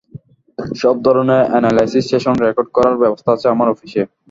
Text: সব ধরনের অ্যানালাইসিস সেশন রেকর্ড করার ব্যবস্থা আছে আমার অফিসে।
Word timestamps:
সব 0.75 0.95
ধরনের 1.05 1.41
অ্যানালাইসিস 1.51 2.03
সেশন 2.11 2.35
রেকর্ড 2.39 2.69
করার 2.75 2.95
ব্যবস্থা 3.03 3.29
আছে 3.33 3.47
আমার 3.49 3.67
অফিসে। 3.69 4.01